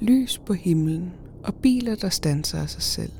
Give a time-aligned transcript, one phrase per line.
[0.00, 1.12] Lys på himlen
[1.44, 3.12] og biler, der standser af sig selv.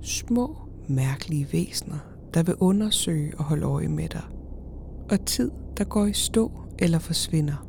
[0.00, 0.56] Små,
[0.88, 1.98] mærkelige væsener,
[2.34, 4.22] der vil undersøge og holde øje med dig.
[5.10, 7.66] Og tid, der går i stå eller forsvinder.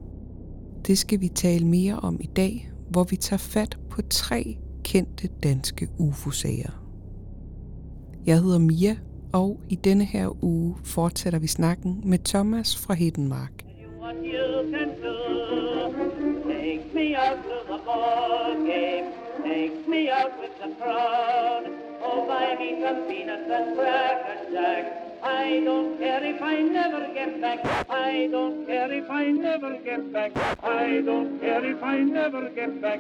[0.87, 5.27] Det skal vi tale mere om i dag, hvor vi tager fat på tre kendte
[5.43, 6.83] danske UFO-sager.
[8.25, 8.97] Jeg hedder Mia,
[9.33, 13.62] og i denne her uge fortsætter vi snakken med Thomas fra Hedenmark.
[17.85, 19.13] Board game.
[19.43, 21.65] Take me out with the crowd.
[22.01, 25.03] Oh, buy me some peanuts and cracker jack.
[25.23, 27.59] I don't care if I never get back.
[27.89, 30.31] I don't care if I never get back.
[30.63, 32.99] I don't care if I never get back.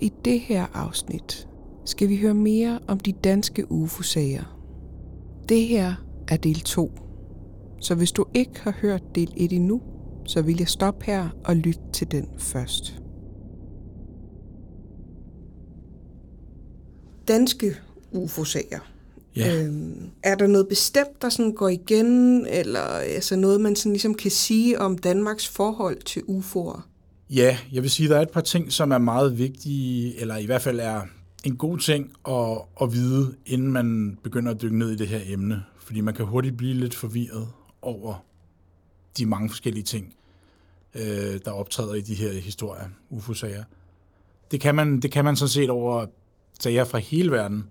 [0.00, 1.48] I det her afsnit
[1.84, 4.58] skal vi høre mere om de danske UFO-sager.
[5.48, 5.94] Det her
[6.28, 7.01] er del 2.
[7.82, 9.82] Så hvis du ikke har hørt del 1 endnu,
[10.26, 12.94] så vil jeg stoppe her og lytte til den først.
[17.28, 17.74] Danske
[18.12, 18.80] UFO-sager.
[19.36, 19.62] Ja.
[19.62, 24.14] Øhm, er der noget bestemt, der sådan går igen, eller altså noget, man sådan ligesom
[24.14, 26.80] kan sige om Danmarks forhold til UFO'er?
[27.30, 30.36] Ja, jeg vil sige, at der er et par ting, som er meget vigtige, eller
[30.36, 31.00] i hvert fald er
[31.44, 35.20] en god ting at, at vide, inden man begynder at dykke ned i det her
[35.26, 35.62] emne.
[35.78, 37.48] Fordi man kan hurtigt blive lidt forvirret
[37.82, 38.24] over
[39.18, 40.14] de mange forskellige ting,
[40.94, 43.64] øh, der optræder i de her historier, UFO-sager.
[44.50, 46.06] Det kan man, det kan man sådan set over
[46.60, 47.70] sager fra hele verden,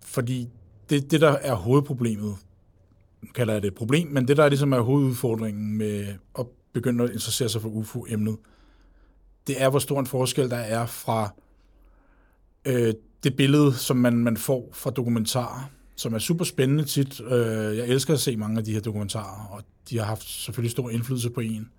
[0.00, 0.48] fordi
[0.90, 2.36] det, det der er hovedproblemet,
[3.22, 6.46] nu kalder jeg det et problem, men det der er ligesom er hovedudfordringen med at
[6.72, 8.36] begynde at interessere sig for UFO-emnet,
[9.46, 11.34] det er, hvor stor en forskel der er fra
[12.64, 17.20] øh, det billede, som man, man får fra dokumentarer, som er super spændende tit.
[17.20, 20.70] Øh, jeg elsker at se mange af de her dokumentarer, og de har haft selvfølgelig
[20.70, 21.70] stor indflydelse på en.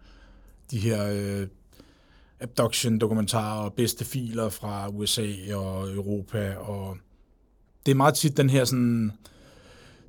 [0.72, 1.47] De her øh,
[2.39, 6.97] abduction-dokumentarer og bedste filer fra USA og Europa, og
[7.85, 9.12] det er meget tit den her sådan...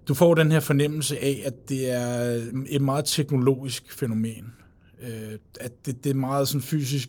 [0.08, 4.54] Du får den her fornemmelse af, at det er et meget teknologisk fænomen.
[5.02, 7.08] Øh, at det, det er meget sådan fysisk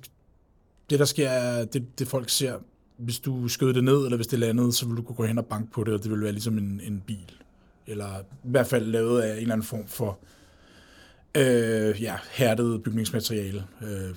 [0.90, 2.60] det, der sker, det, det folk ser.
[2.98, 5.38] Hvis du skød det ned, eller hvis det landede, så vil du kunne gå hen
[5.38, 7.32] og banke på det, og det vil være ligesom en, en bil.
[7.88, 10.20] Eller i hvert fald lavet af en eller anden form for
[11.38, 13.64] øh, ja, hærdet bygningsmateriale.
[13.82, 14.16] Øh,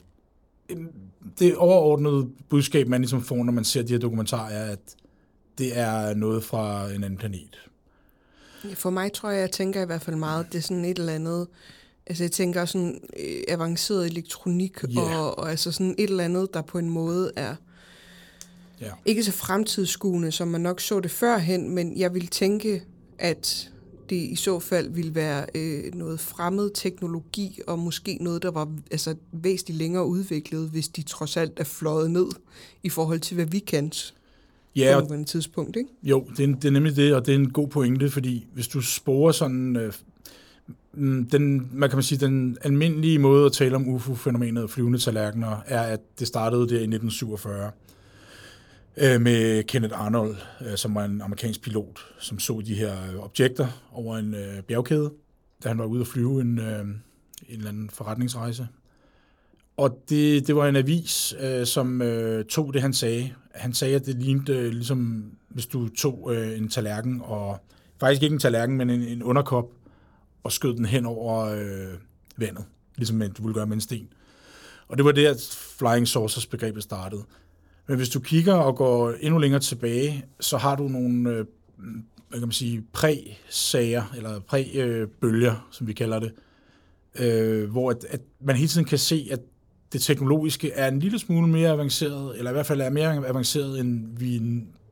[1.39, 4.97] det overordnede budskab, man ligesom får, når man ser de her dokumentarer, er, at
[5.59, 7.57] det er noget fra en anden planet.
[8.75, 11.13] For mig tror jeg, jeg tænker i hvert fald meget, det er sådan et eller
[11.13, 11.47] andet,
[12.07, 15.01] altså jeg tænker sådan øh, avanceret elektronik, Ja.
[15.01, 17.55] og, og altså sådan et eller andet, der på en måde er
[18.81, 18.91] Ja.
[19.05, 22.83] ikke så fremtidsskuende, som man nok så det førhen, men jeg vil tænke,
[23.19, 23.71] at
[24.11, 28.73] det i så fald ville være øh, noget fremmed teknologi, og måske noget, der var
[28.91, 32.27] altså, væsentligt længere udviklet, hvis de trods alt er fløjet ned
[32.83, 33.93] i forhold til, hvad vi kan
[34.77, 35.77] Ja, på nuværende tidspunkt.
[35.77, 35.91] Ikke?
[36.03, 38.69] Jo, det er, det er nemlig det, og det er en god pointe, fordi hvis
[38.69, 39.77] du sporer sådan...
[39.77, 39.93] Øh,
[40.93, 44.99] mm, den, man kan man sige, den almindelige måde at tale om UFO-fænomenet og flyvende
[44.99, 47.71] tallerkener, er, at det startede der i 1947
[48.97, 53.19] øh, med Kenneth Arnold, øh, som var en amerikansk pilot, som så de her øh,
[53.25, 55.13] objekter over en øh, bjergkæde,
[55.65, 56.97] da han var ude at flyve en, øh, en
[57.49, 58.69] eller anden forretningsrejse.
[59.77, 63.33] Og det, det var en avis, øh, som øh, tog det, han sagde.
[63.55, 67.59] Han sagde, at det lignede øh, ligesom, hvis du tog øh, en tallerken, og
[68.01, 69.65] faktisk ikke en tallerken, men en, en underkop,
[70.43, 71.95] og skød den hen over øh,
[72.37, 72.65] vandet,
[72.97, 74.09] ligesom man- du ville gøre med en sten.
[74.89, 77.23] Og det var der, at flying saucers begrebet startede.
[77.91, 81.45] Men hvis du kigger og går endnu længere tilbage, så har du nogle øh,
[82.29, 86.33] hvad kan man sige, præ-sager, eller præ-bølger, som vi kalder det,
[87.19, 89.41] øh, hvor at, at man hele tiden kan se, at
[89.93, 93.81] det teknologiske er en lille smule mere avanceret, eller i hvert fald er mere avanceret,
[93.81, 94.41] end vi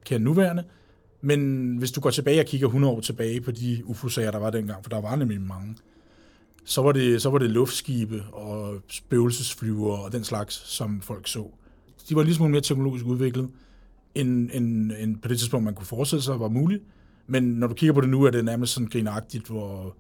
[0.07, 0.65] kan nuværende.
[1.21, 4.51] Men hvis du går tilbage og kigger 100 år tilbage på de UFO-sager, der var
[4.51, 5.77] dengang, for der var nemlig mange,
[6.65, 11.51] så var det, så var det luftskibe og spøgelsesflyver og den slags, som folk så.
[12.09, 13.49] De var lige smule mere teknologisk udviklet,
[14.15, 16.83] end, end, end på det tidspunkt, man kunne forestille sig, var muligt.
[17.27, 19.97] Men når du kigger på det nu, er det nærmest sådan grinagtigt, hvor,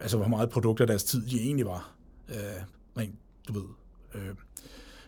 [0.00, 1.92] altså, hvor meget produkter deres tid de egentlig var.
[2.28, 2.36] Øh,
[2.98, 3.14] rent,
[3.48, 3.62] du ved,
[4.14, 4.34] øh,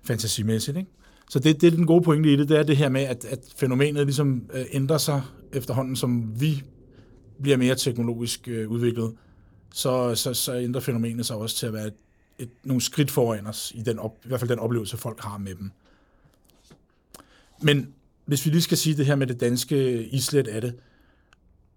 [0.02, 0.76] fantasimæssigt.
[0.76, 0.90] Ikke?
[1.30, 3.24] Så det, det er den gode pointe i det, det er det her med, at,
[3.24, 5.22] at fænomenet ligesom øh, ændrer sig
[5.52, 6.62] efterhånden, som vi
[7.42, 9.14] bliver mere teknologisk øh, udviklet,
[9.74, 11.94] så, så, så ændrer fænomenet sig også til at være et,
[12.38, 15.38] et, nogle skridt foran os, i, den op, i hvert fald den oplevelse, folk har
[15.38, 15.70] med dem.
[17.62, 17.94] Men
[18.24, 20.74] hvis vi lige skal sige det her med det danske islet af det,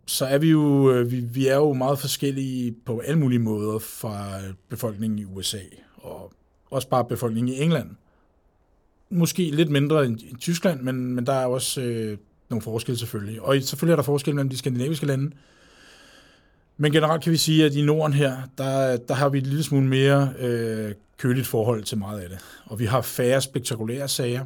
[0.05, 3.79] så er vi jo, øh, vi, vi er jo meget forskellige på alle mulige måder
[3.79, 4.29] fra
[4.69, 5.59] befolkningen i USA,
[5.97, 6.33] og
[6.71, 7.89] også bare befolkningen i England.
[9.09, 12.17] Måske lidt mindre end i Tyskland, men, men der er også øh,
[12.49, 13.41] nogle forskelle selvfølgelig.
[13.41, 15.31] Og selvfølgelig er der forskel mellem de skandinaviske lande,
[16.77, 19.63] men generelt kan vi sige, at i Norden her, der, der har vi et lille
[19.63, 22.37] smule mere øh, køligt forhold til meget af det.
[22.65, 24.45] Og vi har færre spektakulære sager.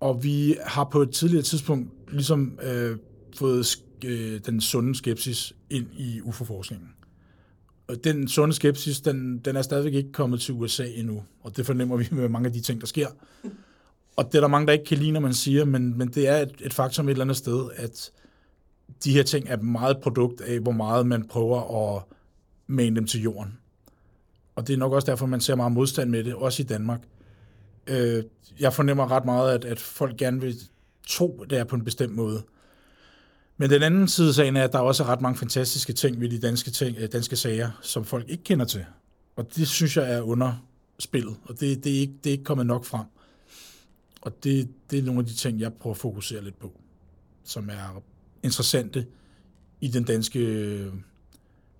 [0.00, 2.96] Og vi har på et tidligere tidspunkt ligesom øh,
[3.36, 6.88] fået øh, den sunde skepsis ind i UFO-forskningen.
[7.88, 11.22] Og den sunde skepsis, den, den er stadigvæk ikke kommet til USA endnu.
[11.40, 13.08] Og det fornemmer vi med mange af de ting, der sker.
[14.16, 16.28] Og det er der mange, der ikke kan lide, når man siger, men, men det
[16.28, 18.10] er et, et faktum et eller andet sted, at
[19.04, 22.02] de her ting er meget produkt af, hvor meget man prøver at
[22.66, 23.58] mane dem til jorden.
[24.54, 27.02] Og det er nok også derfor, man ser meget modstand med det, også i Danmark.
[27.86, 28.24] Øh,
[28.60, 30.56] jeg fornemmer ret meget, at, at folk gerne vil
[31.06, 32.42] tro, det er på en bestemt måde.
[33.56, 36.20] Men den anden side af sagen er, at der også er ret mange fantastiske ting
[36.20, 38.84] ved de danske, ting, øh, danske sager, som folk ikke kender til.
[39.36, 40.66] Og det synes jeg er under
[40.98, 43.06] spillet, og det, det, er, ikke, det er ikke kommet nok frem.
[44.20, 46.80] Og det, det er nogle af de ting, jeg prøver at fokusere lidt på,
[47.44, 48.02] som er
[48.42, 49.06] interessante
[49.80, 50.92] i den danske øh,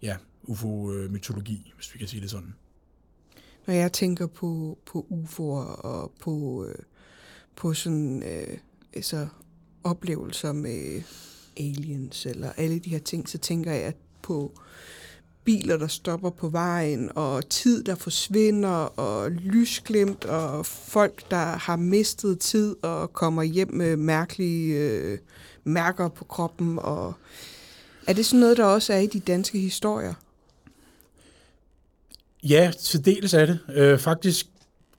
[0.02, 2.55] ja, UFO-mytologi, øh, hvis vi kan sige det sådan.
[3.67, 6.75] Når jeg tænker på, på UFO'er og på, øh,
[7.57, 8.59] på sådan øh,
[8.95, 9.27] altså
[9.85, 11.03] oplevelser med
[11.57, 14.53] aliens eller alle de her ting, så tænker jeg på
[15.45, 21.77] biler, der stopper på vejen, og tid, der forsvinder, og lysglimt, og folk, der har
[21.77, 25.19] mistet tid og kommer hjem med mærkelige øh,
[25.65, 26.79] mærker på kroppen.
[26.79, 27.15] Og
[28.07, 30.15] er det sådan noget, der også er i de danske historier?
[32.49, 33.59] Ja, til dels er det.
[33.75, 34.47] Øh, faktisk,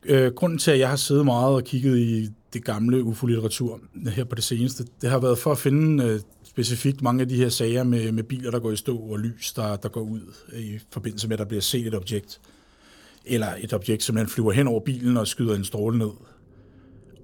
[0.06, 3.80] øh, grunden til, at jeg har siddet meget og kigget i det gamle UFO-litteratur
[4.10, 7.36] her på det seneste, det har været for at finde øh, specifikt mange af de
[7.36, 10.34] her sager med, med biler, der går i stå, og lys, der, der går ud
[10.54, 12.42] øh, i forbindelse med, at der bliver set et objekt.
[13.26, 16.12] Eller et objekt, som man flyver hen over bilen og skyder en stråle ned.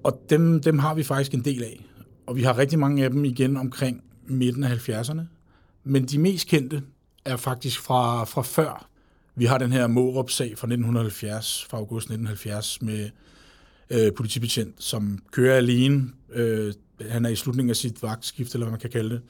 [0.03, 1.85] Og dem, dem har vi faktisk en del af.
[2.27, 5.21] Og vi har rigtig mange af dem igen omkring midten af 70'erne.
[5.83, 6.81] Men de mest kendte
[7.25, 8.92] er faktisk fra, fra før.
[9.35, 13.09] Vi har den her Morup-sag fra 1970, fra august 1970, med
[13.89, 16.09] øh, politibetjent, som kører alene.
[16.33, 16.73] Øh,
[17.09, 19.21] han er i slutningen af sit vagtskift, eller hvad man kan kalde det.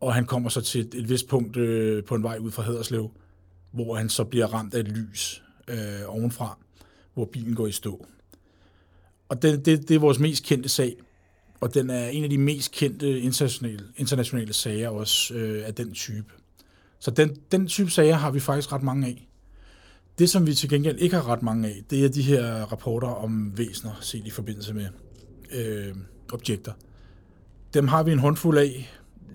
[0.00, 2.62] Og han kommer så til et, et vist punkt øh, på en vej ud fra
[2.62, 3.10] Haderslev,
[3.72, 5.76] hvor han så bliver ramt af et lys øh,
[6.06, 6.58] ovenfra,
[7.14, 8.06] hvor bilen går i stå.
[9.28, 10.96] Og det, det, det er vores mest kendte sag
[11.60, 15.94] og den er en af de mest kendte internationale, internationale sager også øh, af den
[15.94, 16.32] type.
[16.98, 19.28] Så den, den type sager har vi faktisk ret mange af.
[20.18, 23.08] Det, som vi til gengæld ikke har ret mange af, det er de her rapporter
[23.08, 24.86] om væsener set i forbindelse med
[25.52, 25.94] øh,
[26.32, 26.72] objekter.
[27.74, 28.90] Dem har vi en håndfuld af.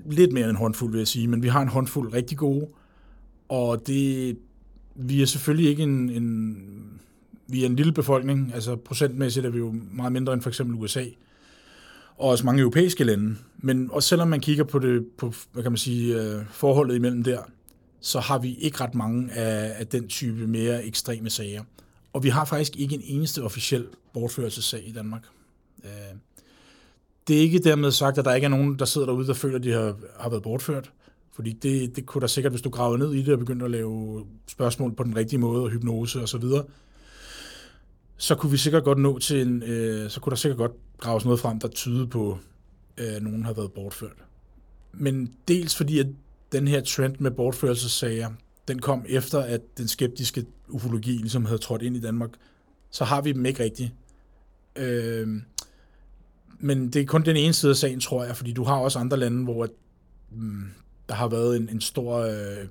[0.05, 2.67] Lidt mere end en håndfuld, vil jeg sige, men vi har en håndfuld rigtig gode.
[3.49, 4.37] Og det,
[4.95, 6.57] vi er selvfølgelig ikke en, en,
[7.47, 10.75] vi er en lille befolkning, altså procentmæssigt er vi jo meget mindre end for eksempel
[10.75, 11.03] USA
[12.17, 13.35] og også mange europæiske lande.
[13.57, 17.23] Men også selvom man kigger på det, på, hvad kan man sige, øh, forholdet imellem
[17.23, 17.39] der,
[18.01, 21.63] så har vi ikke ret mange af, af den type mere ekstreme sager.
[22.13, 25.23] Og vi har faktisk ikke en eneste officiel bortførelsessag i Danmark.
[25.83, 25.89] Øh,
[27.27, 29.57] det er ikke dermed sagt, at der ikke er nogen, der sidder derude, der føler,
[29.57, 30.91] at de har, har været bortført.
[31.35, 33.71] Fordi det, det kunne da sikkert, hvis du gravede ned i det og begyndte at
[33.71, 36.63] lave spørgsmål på den rigtige måde, og hypnose og så videre,
[38.17, 40.71] så kunne vi sikkert godt nå til en, øh, så kunne der sikkert godt
[41.03, 42.37] graves noget frem, der tyder på,
[42.97, 44.23] at nogen har været bortført.
[44.93, 46.07] Men dels fordi, at
[46.51, 48.31] den her trend med bortførelsessager,
[48.67, 52.29] den kom efter, at den skeptiske ufologi ligesom havde trådt ind i Danmark,
[52.91, 53.91] så har vi dem ikke rigtigt.
[54.75, 55.27] Øh,
[56.59, 58.99] men det er kun den ene side af sagen, tror jeg, fordi du har også
[58.99, 59.69] andre lande, hvor at,
[60.31, 60.63] mm,
[61.09, 62.67] der har været en, en stor øh,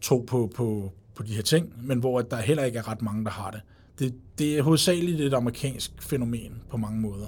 [0.00, 3.02] tro på, på, på de her ting, men hvor at der heller ikke er ret
[3.02, 3.60] mange, der har det
[3.98, 7.26] det, det er hovedsageligt et amerikansk fænomen på mange måder.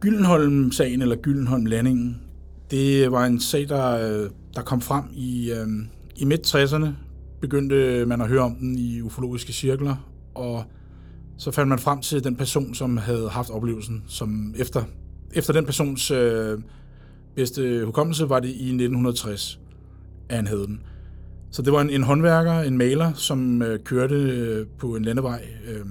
[0.00, 2.20] Gyldenholm-sagen, eller Gyldenholm-landingen,
[2.70, 5.66] det var en sag, der, øh, der kom frem i, øh,
[6.16, 6.88] i midt-60'erne.
[7.40, 9.96] Begyndte man at høre om den i ufologiske cirkler,
[10.34, 10.64] og
[11.36, 14.82] så fandt man frem til den person, som havde haft oplevelsen, som efter,
[15.32, 16.58] efter den persons øh,
[17.34, 19.60] bedste hukommelse var det i 1960
[20.28, 20.82] at han havde den.
[21.50, 25.48] Så det var en, en håndværker, en maler, som øh, kørte øh, på en landevej
[25.68, 25.86] øh,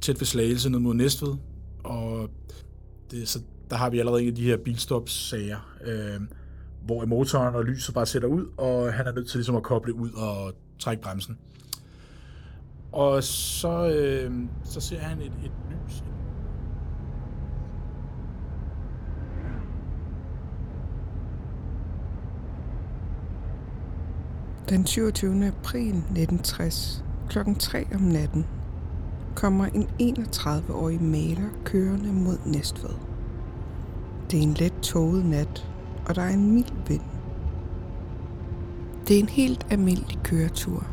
[0.00, 1.34] tæt ved Slagelse ned mod Næstved
[3.10, 6.20] det, så der har vi allerede en af de her bilstopsager, øh,
[6.86, 9.94] hvor motoren og lyset bare sætter ud, og han er nødt til ligesom at koble
[9.94, 11.38] ud og trække bremsen.
[12.92, 14.32] Og så, øh,
[14.64, 16.02] så ser han et, et lys,
[24.68, 25.46] Den 27.
[25.46, 28.46] april 1960 klokken 3 om natten
[29.34, 32.94] kommer en 31-årig maler kørende mod Næstved.
[34.30, 35.70] Det er en let tåget nat,
[36.08, 37.02] og der er en mild vind.
[39.08, 40.86] Det er en helt almindelig køretur,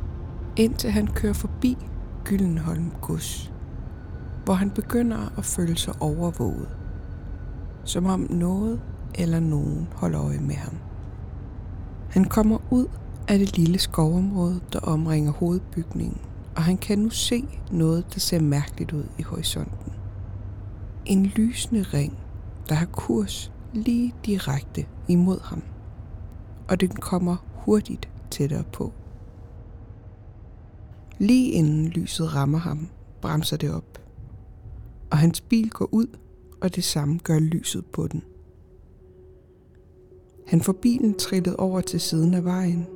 [0.55, 1.77] indtil han kører forbi
[2.25, 3.53] Gyllenholm Gods,
[4.45, 6.69] hvor han begynder at føle sig overvåget,
[7.83, 8.81] som om noget
[9.15, 10.73] eller nogen holder øje med ham.
[12.09, 12.85] Han kommer ud
[13.27, 16.21] af det lille skovområde, der omringer hovedbygningen,
[16.57, 19.93] og han kan nu se noget, der ser mærkeligt ud i horisonten.
[21.05, 22.19] En lysende ring,
[22.69, 25.63] der har kurs lige direkte imod ham,
[26.69, 28.93] og den kommer hurtigt tættere på.
[31.17, 32.87] Lige inden lyset rammer ham,
[33.21, 34.01] bremser det op,
[35.11, 36.17] og hans bil går ud,
[36.61, 38.23] og det samme gør lyset på den.
[40.47, 42.87] Han får bilen trillet over til siden af vejen,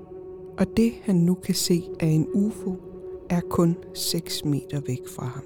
[0.58, 2.91] og det han nu kan se er en UFO
[3.32, 5.44] er kun 6 meter væk fra ham.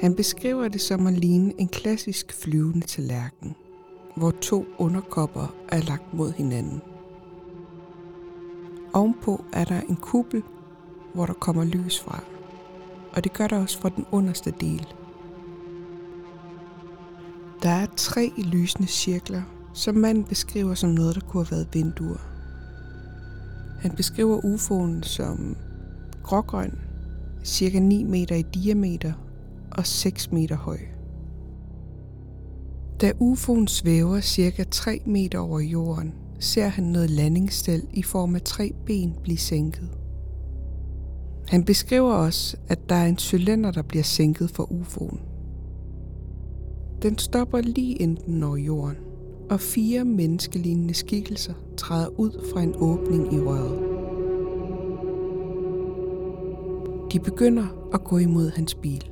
[0.00, 3.54] Han beskriver det som at ligne en klassisk flyvende tallerken,
[4.16, 6.82] hvor to underkopper er lagt mod hinanden.
[8.92, 10.42] Ovenpå er der en kuppel,
[11.14, 12.24] hvor der kommer lys fra,
[13.12, 14.86] og det gør der også fra den underste del.
[17.62, 19.42] Der er tre lysende cirkler,
[19.74, 22.29] som manden beskriver som noget, der kunne have været vinduer.
[23.80, 25.56] Han beskriver UFO'en som
[26.22, 26.78] grågrøn,
[27.44, 29.12] cirka 9 meter i diameter
[29.70, 30.78] og 6 meter høj.
[33.00, 38.42] Da UFO'en svæver cirka 3 meter over jorden, ser han noget landingsstel i form af
[38.42, 39.88] tre ben blive sænket.
[41.48, 45.18] Han beskriver også, at der er en cylinder, der bliver sænket for UFO'en.
[47.02, 48.96] Den stopper lige inden den når jorden,
[49.50, 53.78] og fire menneskelignende skikkelser træder ud fra en åbning i røret.
[57.12, 59.04] De begynder at gå imod hans bil.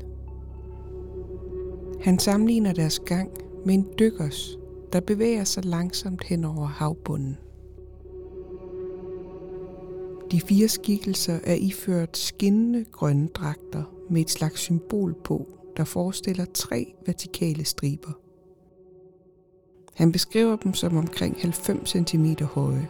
[2.00, 3.30] Han sammenligner deres gang
[3.66, 4.58] med en dykkers,
[4.92, 7.36] der bevæger sig langsomt hen over havbunden.
[10.30, 16.44] De fire skikkelser er iført skinnende grønne dragter med et slags symbol på, der forestiller
[16.54, 18.27] tre vertikale striber.
[19.98, 22.88] Han beskriver dem som omkring 90 cm høje.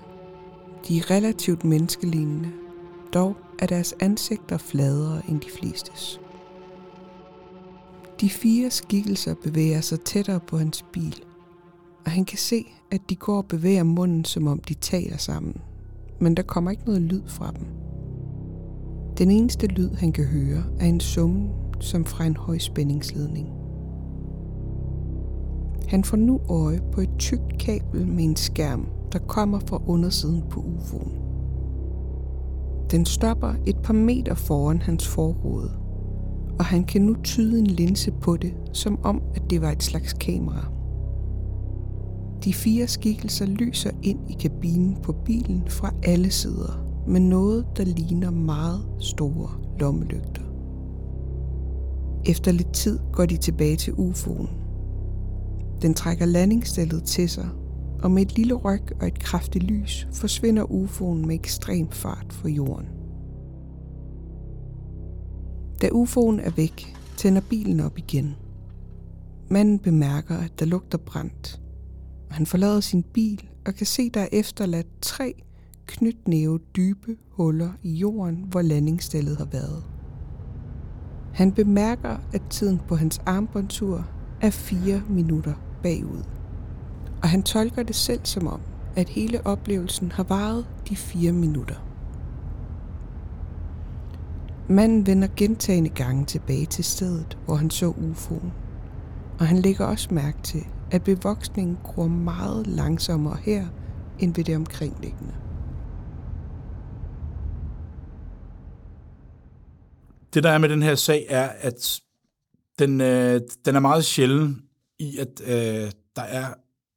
[0.89, 2.49] De er relativt menneskelignende,
[3.15, 6.21] dog er deres ansigter fladere end de flestes.
[8.21, 11.23] De fire skikkelser bevæger sig tættere på hans bil,
[12.05, 15.57] og han kan se, at de går og bevæger munden, som om de taler sammen.
[16.21, 17.67] Men der kommer ikke noget lyd fra dem.
[19.19, 21.51] Den eneste lyd, han kan høre, er en summen,
[21.81, 23.58] som fra en højspændingsledning.
[25.89, 30.43] Han får nu øje på et tykt kabel med en skærm, der kommer fra undersiden
[30.51, 31.11] på UFO'en.
[32.91, 35.71] Den stopper et par meter foran hans forrude,
[36.59, 39.83] og han kan nu tyde en linse på det, som om at det var et
[39.83, 40.73] slags kamera.
[42.45, 47.85] De fire skikkelser lyser ind i kabinen på bilen fra alle sider med noget, der
[47.85, 50.43] ligner meget store lommelygter.
[52.27, 54.58] Efter lidt tid går de tilbage til UFO'en.
[55.83, 57.49] Den trækker landingsstellet til sig,
[58.03, 62.49] og med et lille ryg og et kraftigt lys forsvinder UFO'en med ekstrem fart fra
[62.49, 62.87] jorden.
[65.83, 68.37] Da UFO'en er væk, tænder bilen op igen.
[69.51, 71.61] Manden bemærker, at der lugter brændt,
[72.31, 75.35] han forlader sin bil og kan se, der er efterladt tre
[75.87, 79.85] knytnæve dybe huller i jorden, hvor landingsstellet har været.
[81.33, 84.09] Han bemærker, at tiden på hans armbåndsur
[84.41, 86.23] er 4 minutter bagud.
[87.23, 88.61] Og han tolker det selv som om,
[88.97, 91.85] at hele oplevelsen har varet de 4 minutter.
[94.69, 98.51] Manden vender gentagende gange tilbage til stedet, hvor han så UFO'en.
[99.39, 103.67] Og han lægger også mærke til, at bevoksningen gror meget langsommere her,
[104.19, 105.35] end ved det omkringliggende.
[110.35, 112.01] Det der er med den her sag er, at
[112.79, 114.68] den, øh, den er meget sjælden
[114.99, 116.55] i, at øh, der er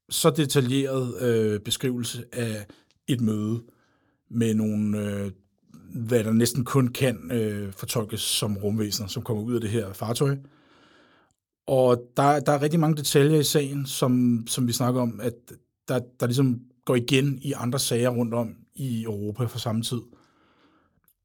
[0.09, 2.65] så detaljeret øh, beskrivelse af
[3.07, 3.63] et møde
[4.29, 5.31] med nogle, øh,
[5.95, 9.93] hvad der næsten kun kan øh, fortolkes som rumvæsener, som kommer ud af det her
[9.93, 10.37] fartøj.
[11.67, 15.33] Og der, der er rigtig mange detaljer i sagen, som, som vi snakker om, at
[15.87, 20.01] der, der ligesom går igen i andre sager rundt om i Europa for samme tid.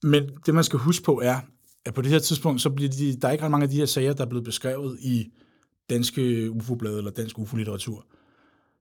[0.02, 1.40] Men det, man skal huske på, er,
[1.84, 3.76] at på det her tidspunkt, så bliver de, der er ikke ret mange af de
[3.76, 5.32] her sager, der er blevet beskrevet i
[5.90, 8.06] danske UFO-blade eller dansk UFO-litteratur.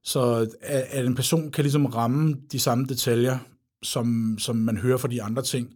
[0.02, 3.38] Så at, at en person kan ligesom ramme de samme detaljer,
[3.82, 5.74] som, som man hører fra de andre ting,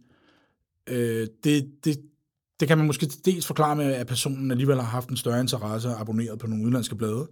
[0.89, 2.01] øh, det, det,
[2.59, 5.89] det kan man måske dels forklare med, at personen alligevel har haft en større interesse
[5.89, 7.27] og abonneret på nogle udenlandske blade.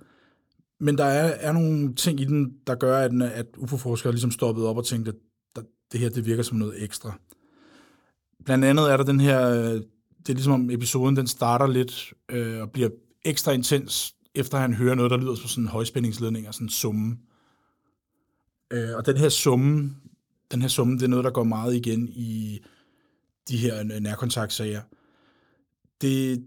[0.79, 4.69] Men der er, er nogle ting i den, der gør, at, at UFO-forskere ligesom stoppede
[4.69, 5.13] op og tænkte,
[5.55, 7.19] at det her det virker som noget ekstra.
[8.45, 9.81] Blandt andet er der den her, øh,
[10.19, 12.89] det er ligesom om episoden den starter lidt øh, og bliver
[13.25, 16.69] ekstra intens, efter han hører noget, der lyder som sådan en højspændingsledning og sådan en
[16.69, 17.17] summe.
[18.71, 19.95] Øh, og den her summe,
[20.51, 22.59] den her summe, det er noget, der går meget igen i
[23.49, 24.81] de her nærkontaktsager.
[26.01, 26.45] Det,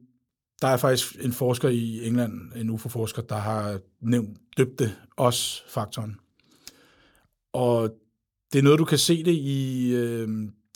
[0.63, 5.65] der er faktisk en forsker i England, en UFO-forsker, der har nævnt, døbt det os
[5.69, 6.17] faktoren
[7.53, 7.95] Og
[8.53, 10.29] det er noget, du kan se det i, øh,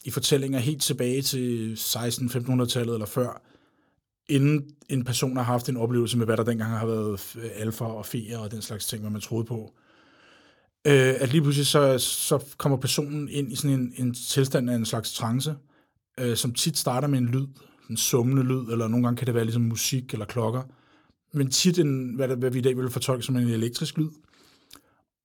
[0.05, 3.43] i fortællinger helt tilbage til 16-1500-tallet eller før,
[4.29, 8.07] inden en person har haft en oplevelse med, hvad der dengang har været alfa og
[8.07, 9.73] feer og den slags ting, hvad man troede på.
[10.87, 14.75] Øh, at lige pludselig så, så kommer personen ind i sådan en, en tilstand af
[14.75, 15.55] en slags trance,
[16.21, 17.47] øh, som tit starter med en lyd,
[17.91, 20.63] en summende lyd, eller nogle gange kan det være ligesom musik eller klokker,
[21.33, 24.11] men tit en, hvad, hvad vi i dag vil fortolke som en elektrisk lyd.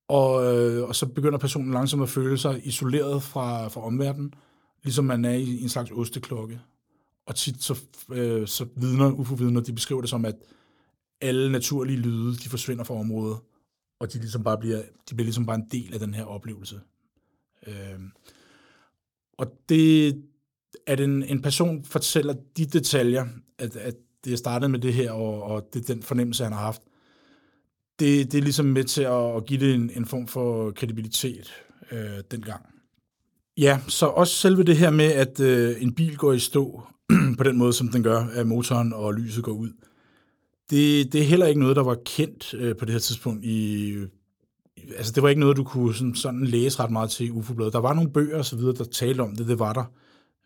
[0.08, 4.34] Og, øh, og så begynder personen langsomt at føle sig isoleret fra, fra omverdenen,
[4.82, 6.60] ligesom man er i, i en slags osteklokke.
[7.26, 7.80] Og tit så,
[8.12, 10.36] øh, så vidner, UFO-vidner, de beskriver det som, at
[11.20, 13.38] alle naturlige lyde, de forsvinder fra området,
[14.00, 16.80] og de, ligesom bare bliver, de bliver ligesom bare en del af den her oplevelse.
[17.66, 18.00] Øh,
[19.38, 20.22] og det,
[20.86, 23.26] at en, en person fortæller de detaljer,
[23.58, 26.52] at, at det er startet med det her, og, og det er den fornemmelse, han
[26.52, 26.82] har haft,
[27.98, 31.52] det, det er ligesom med til at, at give det en, en form for kredibilitet
[31.92, 32.66] øh, dengang.
[33.56, 36.82] Ja, så også selve det her med, at øh, en bil går i stå
[37.36, 39.70] på den måde, som den gør, at motoren og lyset går ud,
[40.70, 43.96] det, det er heller ikke noget, der var kendt øh, på det her tidspunkt i...
[44.96, 47.72] Altså, det var ikke noget, du kunne sådan, sådan læse ret meget til i UFO-bladet.
[47.72, 49.84] Der var nogle bøger og så videre, der talte om det, det var der.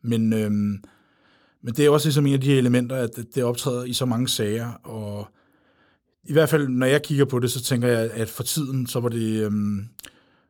[0.02, 0.82] Men, øhm,
[1.62, 4.06] men det er også ligesom en af de her elementer, at det optræder i så
[4.06, 5.28] mange sager, og
[6.24, 9.00] i hvert fald, når jeg kigger på det, så tænker jeg, at for tiden, så
[9.00, 9.88] var det, øhm,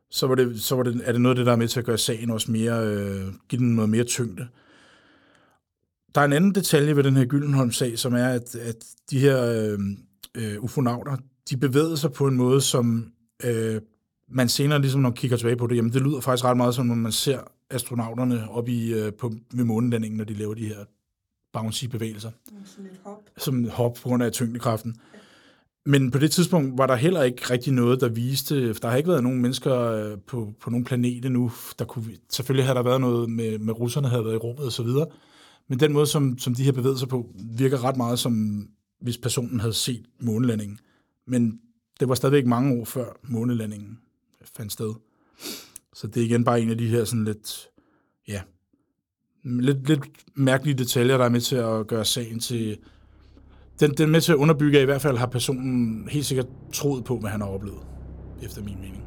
[0.09, 1.79] så var det, så var det, er det noget af det, der er med til
[1.79, 4.47] at gøre sagen også mere, øh, give den noget mere tyngde.
[6.17, 8.75] Der er en anden detalje ved den her Gyldenholm-sag, som er, at, at
[9.11, 9.79] de her øh,
[10.35, 11.17] øh, ufonauter,
[11.49, 13.11] de bevægede sig på en måde, som
[13.43, 13.81] øh,
[14.29, 16.75] man senere, ligesom når man kigger tilbage på det, jamen det lyder faktisk ret meget
[16.75, 20.65] som, når man ser astronauterne op i, øh, på, ved månelandingen, når de laver de
[20.67, 20.85] her
[21.53, 22.31] bouncy-bevægelser.
[22.65, 23.21] Som et hop.
[23.37, 24.95] Som et hop på grund af tyngdekraften.
[25.85, 29.09] Men på det tidspunkt var der heller ikke rigtig noget, der viste, der har ikke
[29.09, 33.01] været nogen mennesker øh, på, på nogen planet endnu, der kunne, selvfølgelig havde der været
[33.01, 35.07] noget med, med russerne, havde været i rummet og så videre,
[35.67, 38.67] men den måde, som, som de her bevæger sig på, virker ret meget som,
[39.01, 40.79] hvis personen havde set månelandingen.
[41.27, 41.59] Men
[41.99, 43.99] det var stadigvæk mange år før månelandingen
[44.55, 44.93] fandt sted.
[45.93, 47.67] Så det er igen bare en af de her sådan lidt,
[48.27, 48.41] ja,
[49.43, 50.01] lidt, lidt
[50.35, 52.77] mærkelige detaljer, der er med til at gøre sagen til...
[53.79, 56.47] Den, den er med til at underbygge, at i hvert fald har personen helt sikkert
[56.73, 57.79] troet på, hvad han har oplevet,
[58.41, 59.03] efter min mening.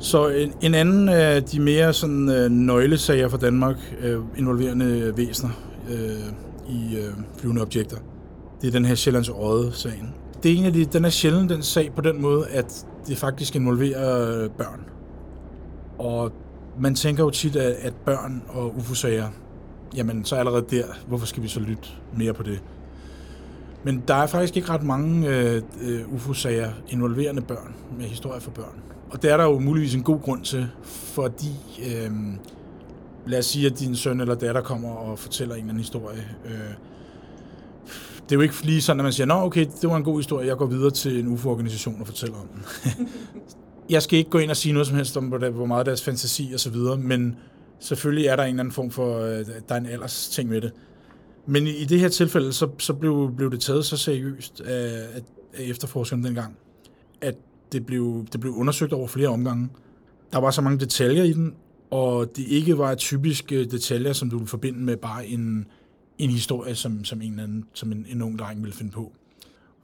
[0.00, 5.50] Så en, en anden af de mere sådan, øh, nøglesager for Danmark, øh, involverende væsener,
[5.90, 6.32] øh,
[6.68, 7.96] i øh, flyvende objekter.
[8.60, 10.14] Det er den her Sjællands Odde-sagen.
[10.42, 13.18] Det er en af de, den er sjældent den sag på den måde, at det
[13.18, 14.80] faktisk involverer øh, børn.
[15.98, 16.32] Og
[16.78, 19.28] man tænker jo tit, at, at børn og UFO-sager,
[19.96, 22.62] jamen så allerede der, hvorfor skal vi så lytte mere på det?
[23.84, 28.50] Men der er faktisk ikke ret mange øh, øh UFO-sager involverende børn med historier for
[28.50, 28.89] børn.
[29.10, 31.54] Og det er der jo muligvis en god grund til, fordi
[31.86, 32.10] øh,
[33.26, 36.28] lad os sige, at din søn eller datter kommer og fortæller en eller anden historie.
[36.44, 36.74] Øh,
[38.22, 40.18] det er jo ikke lige sådan, at man siger, nå okay, det var en god
[40.18, 42.62] historie, jeg går videre til en UFO-organisation og fortæller om den.
[43.90, 46.50] jeg skal ikke gå ind og sige noget som helst om, hvor meget deres fantasi
[46.54, 47.36] og så videre, men
[47.80, 50.60] selvfølgelig er der en eller anden form for, øh, der er en alders ting med
[50.60, 50.72] det.
[51.46, 55.06] Men i det her tilfælde, så, så blev, blev det taget så seriøst af,
[55.54, 56.56] af efterforskerne dengang,
[57.20, 57.34] at
[57.72, 59.68] det blev, det blev undersøgt over flere omgange.
[60.32, 61.54] Der var så mange detaljer i den,
[61.90, 65.66] og det ikke var typiske detaljer, som du ville forbinde med bare en,
[66.18, 69.12] en historie, som, som, en, anden, som en, en ung dreng ville finde på.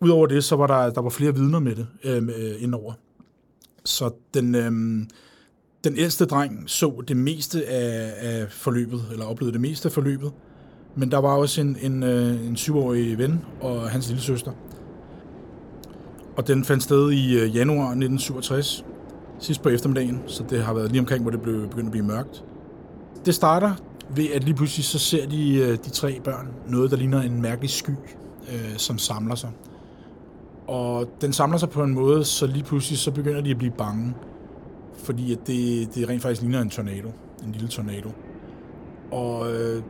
[0.01, 2.93] Udover det, så var der, der var flere vidner med det øhm, øh, indover.
[3.85, 4.73] Så den, øh,
[5.85, 10.33] den ældste dreng så det meste af, af forløbet, eller oplevede det meste af forløbet.
[10.95, 14.53] Men der var også en, en, øh, en syvårig ven og hans lille søster.
[16.37, 18.85] Og den fandt sted i øh, januar 1967,
[19.39, 22.07] sidst på eftermiddagen, så det har været lige omkring, hvor det blev begyndt at blive
[22.07, 22.45] mørkt.
[23.27, 23.75] Det starter
[24.11, 27.43] ved at lige pludselig så ser de, øh, de tre børn noget, der ligner en
[27.43, 27.91] mærkelig sky,
[28.53, 29.51] øh, som samler sig.
[30.67, 33.73] Og den samler sig på en måde, så lige pludselig så begynder de at blive
[33.79, 34.15] bange,
[35.05, 37.09] fordi at det, det rent faktisk ligner en tornado,
[37.45, 38.11] en lille tornado.
[39.13, 39.83] Og øh,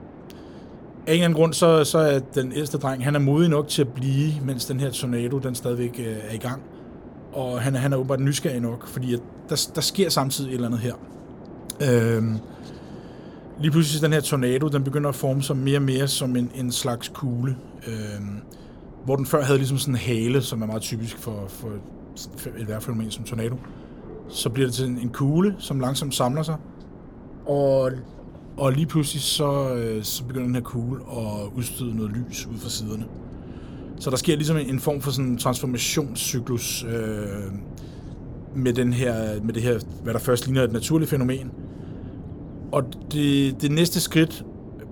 [1.06, 3.68] af en eller anden grund, så, så er den ældste dreng, han er modig nok
[3.68, 6.62] til at blive, mens den her tornado, den stadigvæk øh, er i gang.
[7.32, 10.66] Og han, han er åbenbart nysgerrig nok, fordi at der, der sker samtidig et eller
[10.66, 10.94] andet her.
[11.90, 12.38] Øhm,
[13.60, 16.50] lige pludselig den her tornado, den begynder at forme sig mere og mere som en,
[16.54, 17.56] en slags kugle.
[17.86, 18.40] Øhm,
[19.04, 21.68] hvor den før havde ligesom sådan en hale, som er meget typisk for, for
[22.58, 23.56] et vejrfænomen som tornado.
[24.28, 26.56] Så bliver det til en, en kugle, som langsomt samler sig.
[27.46, 27.90] Og,
[28.56, 32.58] og lige pludselig så, øh, så begynder den her kugle at udstøde noget lys ud
[32.58, 33.04] fra siderne.
[33.98, 37.52] Så der sker ligesom en, en form for sådan en transformationscyklus øh,
[38.56, 41.50] med, den her, med det her, hvad der først ligner et naturligt fænomen.
[42.72, 44.44] Og det, det næste skridt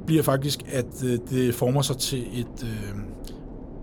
[0.06, 2.98] bliver faktisk, at øh, det former sig til et, øh,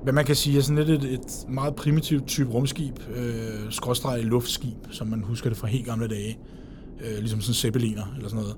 [0.04, 4.26] hvad man kan sige, er sådan lidt et, et meget primitivt type rumskib, øh, skråstreget
[4.26, 6.38] luftskib, som man husker det fra helt gamle dage.
[7.02, 8.58] Øh, ligesom sådan zeppeliner eller sådan noget.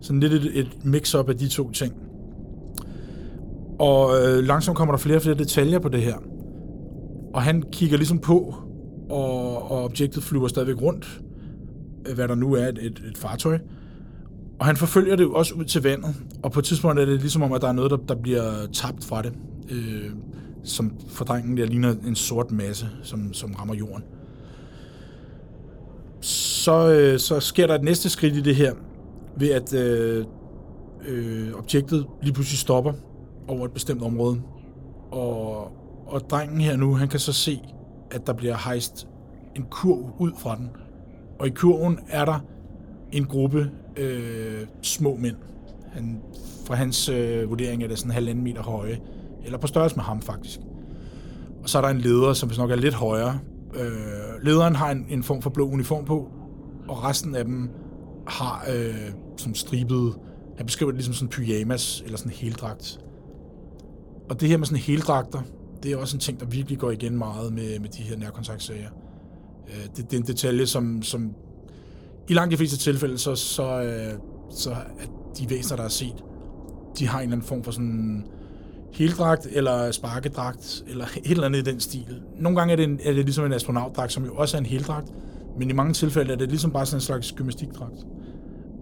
[0.00, 1.94] Sådan lidt et, et mix-up af de to ting.
[3.78, 6.16] Og øh, langsomt kommer der flere og flere detaljer på det her.
[7.34, 8.54] Og han kigger ligesom på,
[9.10, 11.20] og, og objektet flyver stadigvæk rundt,
[12.08, 13.58] øh, hvad der nu er et, et, et fartøj.
[14.58, 17.20] Og han forfølger det jo også ud til vandet, og på et tidspunkt er det
[17.20, 19.32] ligesom om, at der er noget, der, der bliver tabt fra det,
[19.70, 20.10] øh,
[20.64, 24.04] som for drengen der ligner en sort masse, som, som rammer jorden.
[26.20, 28.72] Så, øh, så sker der et næste skridt i det her,
[29.36, 30.24] ved at øh,
[31.08, 32.92] øh, objektet lige pludselig stopper
[33.48, 34.42] over et bestemt område.
[35.10, 35.72] Og,
[36.06, 37.60] og drengen her nu, han kan så se,
[38.10, 39.08] at der bliver hejst
[39.56, 40.70] en kurv ud fra den.
[41.38, 42.38] Og i kurven er der
[43.12, 45.36] en gruppe øh, små mænd.
[45.92, 46.22] Han,
[46.66, 48.98] fra hans øh, vurdering er det sådan en halvanden meter høje.
[49.44, 50.60] Eller på størrelse med ham, faktisk.
[51.62, 53.38] Og så er der en leder, som hvis nok er lidt højere.
[53.74, 56.28] Øh, lederen har en, en form for blå uniform på,
[56.88, 57.70] og resten af dem
[58.26, 60.14] har øh, sådan stribet,
[60.56, 63.00] han beskriver det ligesom sådan pyjamas, eller sådan en heldragt.
[64.30, 65.42] Og det her med sådan heldragter,
[65.82, 68.90] det er også en ting, der virkelig går igen meget med, med de her nærkontaktsager.
[69.68, 71.34] Øh, det, det er en detalje, som, som
[72.28, 74.18] i langt de fleste tilfælde, så, så, øh,
[74.50, 75.06] så er
[75.38, 76.24] de væsener, der er set,
[76.98, 78.26] de har en eller anden form for sådan
[78.92, 82.22] heldragt eller sparkedragt, eller et eller andet i den stil.
[82.38, 84.66] Nogle gange er det, en, er det ligesom en astronautdragt, som jo også er en
[84.66, 85.08] heldragt,
[85.58, 88.06] men i mange tilfælde er det ligesom bare sådan en slags gymnastikdragt.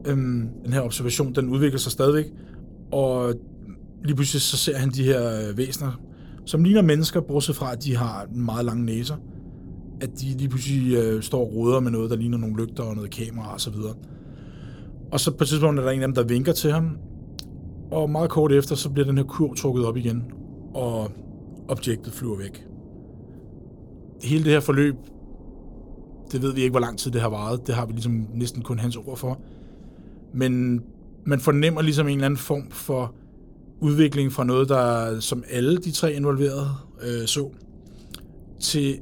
[0.07, 2.27] Øhm, den her observation, den udvikler sig stadigvæk,
[2.93, 3.35] og
[4.05, 6.01] lige pludselig så ser han de her øh, væsener,
[6.45, 9.17] som ligner mennesker, bortset fra, at de har meget lange næser.
[10.01, 12.95] At de lige pludselig øh, står og roder med noget, der ligner nogle lygter og
[12.95, 13.95] noget kamera og så videre.
[15.13, 16.99] Og så på et tidspunkt er der en af dem, der vinker til ham,
[17.91, 20.25] og meget kort efter, så bliver den her kurv trukket op igen,
[20.75, 21.11] og
[21.69, 22.67] objektet flyver væk.
[24.23, 24.95] Hele det her forløb,
[26.33, 27.67] det ved vi ikke, hvor lang tid det har varet.
[27.67, 29.41] Det har vi ligesom næsten kun hans ord for.
[30.35, 30.83] Men
[31.25, 33.15] man fornemmer ligesom en eller anden form for
[33.81, 36.69] udvikling fra noget, der som alle de tre involverede
[37.03, 37.51] øh, så,
[38.61, 39.01] til et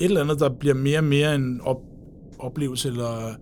[0.00, 1.82] eller andet, der bliver mere og mere en op,
[2.38, 3.36] oplevelse eller en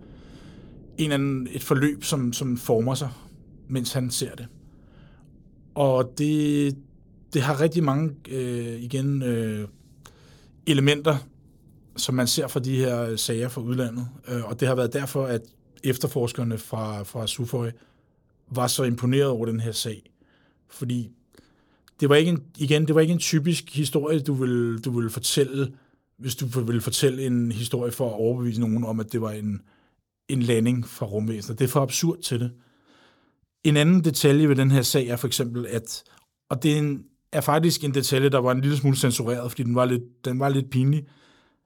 [0.97, 3.09] eller anden, et forløb, som, som former sig,
[3.69, 4.47] mens han ser det.
[5.75, 6.75] Og det,
[7.33, 9.67] det har rigtig mange øh, igen øh,
[10.67, 11.17] elementer,
[11.97, 14.07] som man ser fra de her øh, sager fra udlandet.
[14.27, 15.41] Øh, og det har været derfor, at
[15.83, 17.71] efterforskerne fra, fra Suføj
[18.51, 20.11] var så imponeret over den her sag.
[20.69, 21.11] Fordi
[21.99, 25.09] det var ikke en, igen, det var ikke en typisk historie, du ville, du ville
[25.09, 25.73] fortælle,
[26.17, 29.61] hvis du ville fortælle en historie for at overbevise nogen om, at det var en,
[30.29, 31.55] en landing fra rumvæsener.
[31.55, 32.51] Det er for absurd til det.
[33.63, 36.03] En anden detalje ved den her sag er for eksempel, at,
[36.49, 39.63] og det er, en, er faktisk en detalje, der var en lille smule censureret, fordi
[39.63, 41.05] den var lidt, den var lidt pinlig,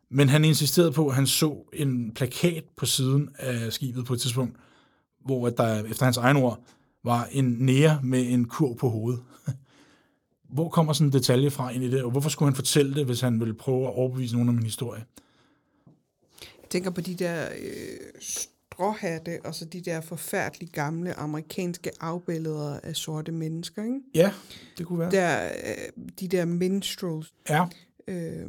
[0.10, 4.22] men han insisterede på, at han så en plakat på siden af skibet på et
[4.22, 4.56] tidspunkt,
[5.26, 6.64] hvor at der efter hans egen ord
[7.04, 9.22] var en nære med en kurv på hovedet.
[10.50, 13.06] Hvor kommer sådan en detalje fra ind i det, og hvorfor skulle han fortælle det,
[13.06, 15.04] hvis han ville prøve at overbevise nogen om en historie?
[16.36, 18.22] Jeg tænker på de der øh,
[18.76, 24.00] stråhatte, og så de der forfærdeligt gamle amerikanske afbilleder af sorte mennesker, ikke?
[24.16, 24.32] Ja,
[24.78, 25.12] det kunne være.
[25.12, 27.66] Der, øh, de der minstrels, Ja,
[28.08, 28.44] øh,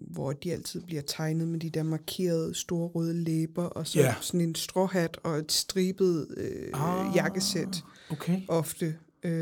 [0.00, 4.14] hvor de altid bliver tegnet med de der markerede store røde læber, og så Ja.
[4.20, 7.16] sådan en stråhat og et stribet øh, Ah.
[7.16, 8.40] jakkesæt okay.
[8.48, 8.94] ofte.
[9.22, 9.32] Øh,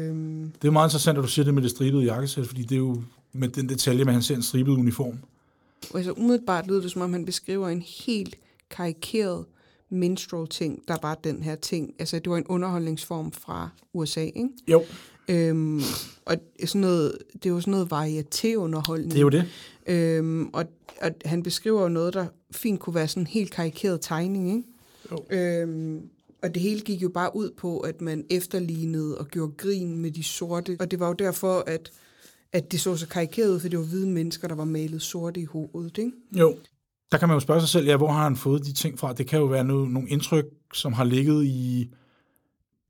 [0.62, 2.78] Det er meget interessant, at du siger det med det stribede jakkesæt, fordi det er
[2.78, 5.18] jo med den detalje, med at han ser en stribet uniform.
[5.94, 8.36] altså umiddelbart lyder det, som om han beskriver en helt
[8.70, 9.44] karikeret
[9.90, 11.94] minstrel ting, der var den her ting.
[11.98, 14.48] Altså, det var en underholdningsform fra USA, ikke?
[14.68, 14.82] Jo,
[15.28, 15.80] Øhm,
[16.24, 19.10] og sådan noget, det er jo sådan noget varieté-underholdning.
[19.10, 19.44] det er jo det.
[19.86, 20.64] Øhm, og,
[21.02, 24.68] og han beskriver jo noget, der fint kunne være sådan en helt karikeret tegning, ikke?
[25.10, 25.36] Jo.
[25.36, 26.02] Øhm,
[26.42, 30.10] og det hele gik jo bare ud på, at man efterlignede og gjorde grin med
[30.10, 30.76] de sorte.
[30.80, 31.90] Og det var jo derfor, at,
[32.52, 35.40] at det så så karikeret ud, for det var hvide mennesker, der var malet sorte
[35.40, 36.12] i hovedet, ikke?
[36.38, 36.56] Jo.
[37.12, 39.12] Der kan man jo spørge sig selv, ja, hvor har han fået de ting fra?
[39.12, 41.90] Det kan jo være noget, nogle indtryk, som har ligget i,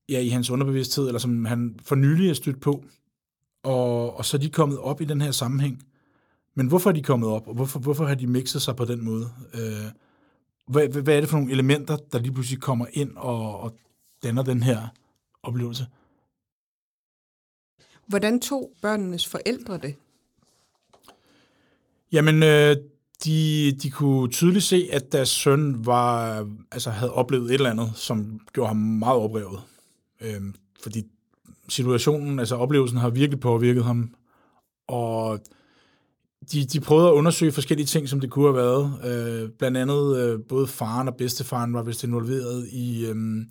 [0.08, 2.84] ja, i hans underbevidsthed, eller som han for nylig er stødt på,
[3.62, 5.82] og, og så er de kommet op i den her sammenhæng.
[6.54, 9.04] Men hvorfor er de kommet op, og hvorfor, hvorfor har de mixet sig på den
[9.04, 9.30] måde?
[9.54, 9.90] Øh,
[10.66, 13.74] hvad, hvad er det for nogle elementer, der lige pludselig kommer ind og, og
[14.22, 14.88] danner den her
[15.42, 15.86] oplevelse?
[18.06, 19.94] Hvordan tog børnenes forældre det?
[22.12, 22.76] Jamen, øh,
[23.24, 27.92] de, de kunne tydeligt se, at deres søn var, altså, havde oplevet et eller andet,
[27.94, 29.60] som gjorde ham meget oprevet.
[30.20, 30.40] Øh,
[30.82, 31.02] fordi
[31.68, 34.14] situationen, altså oplevelsen, har virkelig påvirket ham.
[34.88, 35.40] Og
[36.52, 38.92] de, de prøvede at undersøge forskellige ting, som det kunne have været.
[39.04, 43.46] Øh, blandt andet øh, både faren og bedstefaren var vist involveret i, øh,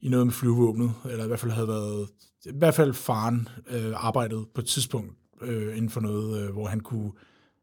[0.00, 2.08] i noget med flyvåbnet, eller i hvert fald havde været,
[2.44, 6.66] i hvert fald faren øh, arbejdet på et tidspunkt øh, inden for noget, øh, hvor
[6.66, 7.10] han kunne,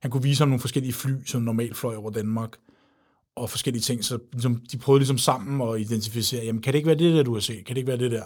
[0.01, 2.57] han kunne vise ham nogle forskellige fly, som normalt fløj over Danmark,
[3.35, 6.87] og forskellige ting, så ligesom, de prøvede ligesom sammen at identificere, jamen kan det ikke
[6.87, 7.65] være det der, du har set?
[7.65, 8.23] Kan det ikke være det der?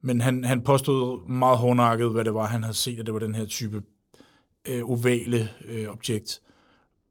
[0.00, 3.20] Men han, han påstod meget hårdnakket, hvad det var, han havde set, at det var
[3.20, 3.82] den her type
[4.68, 6.40] øh, ovale øh, objekt.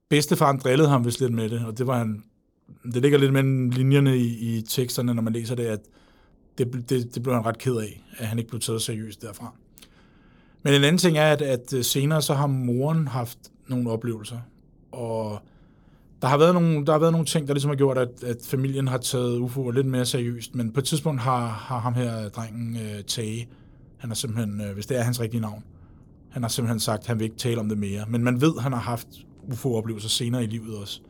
[0.09, 2.23] Bedstefaren drillede ham vist lidt med det, og det var han,
[2.93, 5.79] det ligger lidt mellem linjerne i, i teksterne, når man læser det, at
[6.57, 9.53] det, det, det blev han ret ked af, at han ikke blev taget seriøst derfra.
[10.63, 14.39] Men en anden ting er, at, at øh, senere så har moren haft nogle oplevelser,
[14.91, 15.39] og
[16.23, 18.37] der har været nogle, der har været nogle ting, der ligesom har gjort, at, at
[18.43, 22.29] familien har taget UFO'er lidt mere seriøst, men på et tidspunkt har, har ham her
[22.29, 23.47] drengen øh, Tage,
[23.97, 25.63] han har simpelthen, øh, hvis det er hans rigtige navn,
[26.29, 28.05] han har simpelthen sagt, at han vil ikke tale om det mere.
[28.07, 29.07] Men man ved, at han har haft
[29.51, 31.01] UFO-oplevelser senere i livet også.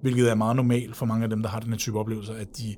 [0.00, 2.58] Hvilket er meget normalt for mange af dem, der har den her type oplevelser, at
[2.58, 2.74] de,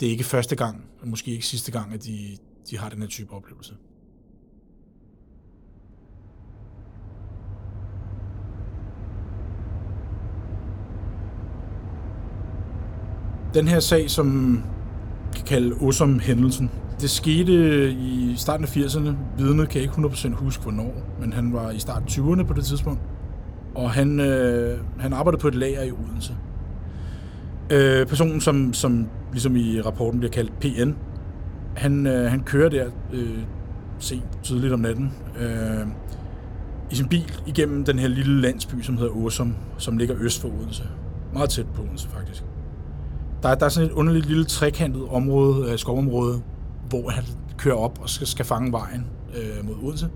[0.00, 2.36] det er ikke første gang, og måske ikke sidste gang, at de,
[2.70, 3.74] de har den her type oplevelse.
[13.54, 14.58] Den her sag, som
[15.36, 19.10] kan kalde Osum-hændelsen, det skete i starten af 80'erne.
[19.38, 23.00] Vidnet kan ikke 100% huske, hvornår, men han var i starten 20'erne på det tidspunkt.
[23.74, 26.36] Og han, øh, han arbejdede på et lager i Odense.
[27.70, 30.92] Øh, personen, som, som ligesom i rapporten bliver kaldt PN,
[31.76, 33.38] han, øh, han kører der øh,
[33.98, 35.86] sent, tidligt om natten, øh,
[36.90, 40.48] i sin bil igennem den her lille landsby, som hedder Åsum, som ligger øst for
[40.48, 40.82] Odense.
[41.32, 42.44] Meget tæt på Odense, faktisk.
[43.42, 46.42] Der, der er sådan et underligt lille trekantet område, øh, skovområde,
[46.88, 47.24] hvor han
[47.58, 50.10] kører op og skal, skal fange vejen øh, mod Odense.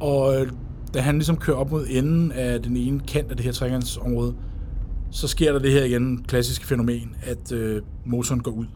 [0.00, 0.52] Og øh,
[0.94, 4.34] da han ligesom kører op mod enden af den ene kant af det her trekantsområde,
[5.10, 8.66] så sker der det her igen klassiske fænomen, at øh, motoren går ud.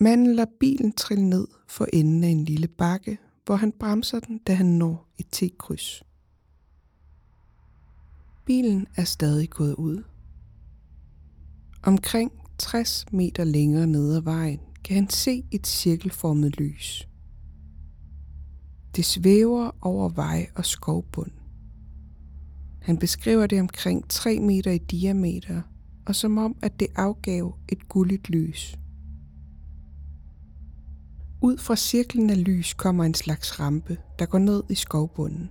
[0.00, 4.38] Manden lader bilen trille ned for enden af en lille bakke, hvor han bremser den,
[4.38, 6.05] da han når et T-kryds.
[8.46, 10.02] Bilen er stadig gået ud.
[11.82, 17.08] Omkring 60 meter længere nede ad vejen kan han se et cirkelformet lys.
[18.96, 21.30] Det svæver over vej og skovbund.
[22.82, 25.62] Han beskriver det omkring 3 meter i diameter,
[26.06, 28.78] og som om, at det afgav et gulligt lys.
[31.42, 35.50] Ud fra cirklen af lys kommer en slags rampe, der går ned i skovbunden.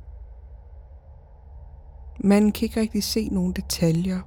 [2.25, 4.19] Man kan ikke rigtig se nogen detaljer,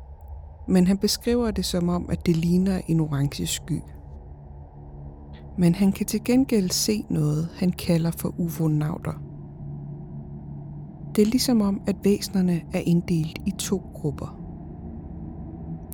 [0.68, 3.80] men han beskriver det som om, at det ligner en orange sky.
[5.58, 9.12] Men han kan til gengæld se noget, han kalder for uvonauter.
[11.16, 14.40] Det er ligesom om, at væsnerne er inddelt i to grupper.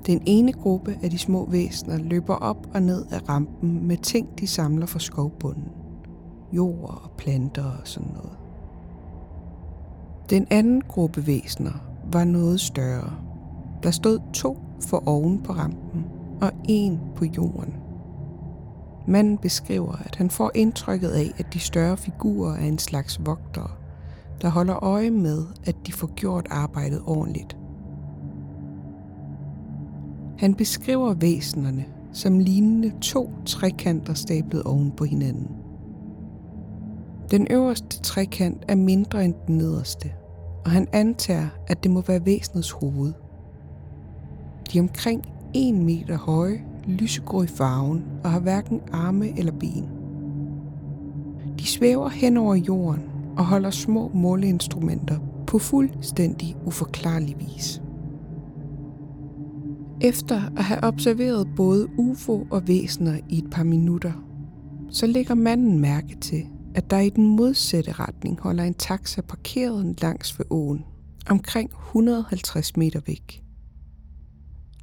[0.07, 4.39] Den ene gruppe af de små væsner løber op og ned af rampen med ting,
[4.39, 5.69] de samler fra skovbunden.
[6.53, 8.39] Jord og planter og sådan noget.
[10.31, 13.13] Den anden gruppe væsner var noget større.
[13.83, 16.05] Der stod to for oven på rampen
[16.41, 17.75] og en på jorden.
[19.07, 23.71] Manden beskriver, at han får indtrykket af, at de større figurer er en slags vogtere,
[24.43, 27.57] der holder øje med, at de får gjort arbejdet ordentligt.
[30.39, 35.49] Han beskriver væsenerne som lignende to trekanter stablet oven på hinanden.
[37.31, 40.13] Den øverste trekant er mindre end den nederste,
[40.65, 43.13] og han antager, at det må være væsenets hoved.
[44.73, 45.25] De er omkring
[45.55, 49.89] 1 meter høje, lysegrå i farven og har hverken arme eller ben.
[51.59, 53.03] De svæver hen over jorden
[53.37, 57.83] og holder små måleinstrumenter på fuldstændig uforklarlig vis.
[60.01, 64.13] Efter at have observeret både UFO og væsener i et par minutter,
[64.91, 70.01] så lægger manden mærke til, at der i den modsatte retning holder en taxa parkeret
[70.03, 70.85] langs ved åen,
[71.31, 73.43] omkring 150 meter væk.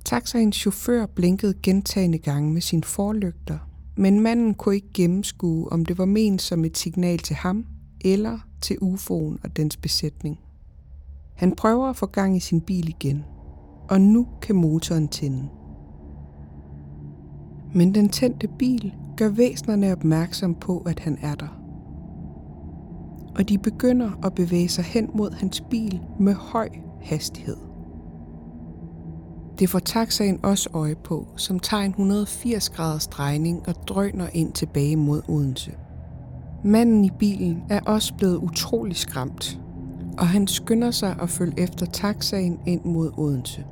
[0.06, 3.58] Taxaens chauffør blinkede gentagende gange med sine forlygter,
[3.96, 7.66] men manden kunne ikke gennemskue, om det var ment som et signal til ham
[8.02, 10.40] eller til UFO'en og dens besætning.
[11.36, 13.26] Han prøver at få gang i sin bil igen,
[13.90, 15.50] og nu kan motoren tænde.
[17.74, 21.61] Men den tændte bil gør væsnerne opmærksom på, at han er der.
[23.36, 26.70] Og de begynder at bevæge sig hen mod hans bil med høj
[27.02, 27.58] hastighed.
[29.60, 34.54] Det får taxaen også øje på, som tager en 180 graders drejning og drøner ind
[34.54, 35.72] tilbage mod Odense.
[36.64, 39.60] Manden i bilen er også blevet utrolig skræmt,
[40.18, 43.66] og han skynder sig at følge efter taxaen ind mod Odense.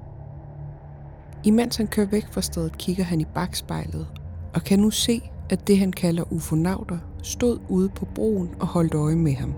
[1.43, 4.08] Imens han kører væk fra stedet, kigger han i bagspejlet
[4.54, 8.93] og kan nu se, at det han kalder ufonauter stod ude på broen og holdt
[8.93, 9.53] øje med ham.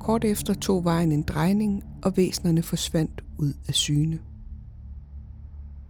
[0.00, 4.18] Kort efter tog vejen en drejning, og væsnerne forsvandt ud af syne.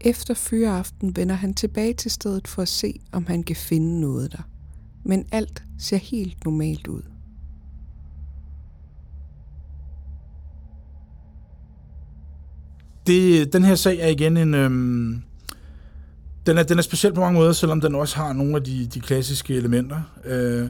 [0.00, 4.32] Efter fyreaften vender han tilbage til stedet for at se, om han kan finde noget
[4.32, 4.42] der.
[5.04, 7.02] Men alt ser helt normalt ud.
[13.06, 14.54] Det, den her sag er igen en...
[14.54, 15.22] Øhm,
[16.46, 18.86] den, er, den er speciel på mange måder, selvom den også har nogle af de,
[18.86, 20.00] de klassiske elementer.
[20.24, 20.68] Øh,